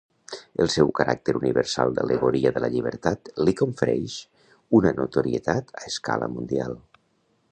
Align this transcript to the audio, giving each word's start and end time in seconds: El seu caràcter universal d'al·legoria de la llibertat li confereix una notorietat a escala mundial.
El 0.63 0.69
seu 0.75 0.87
caràcter 0.99 1.35
universal 1.39 1.91
d'al·legoria 1.97 2.53
de 2.55 2.63
la 2.63 2.71
llibertat 2.75 3.31
li 3.49 3.55
confereix 3.61 4.17
una 4.81 4.97
notorietat 5.01 5.73
a 5.83 5.87
escala 5.93 6.33
mundial. 6.39 6.77